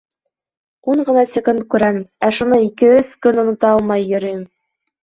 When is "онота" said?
3.47-3.73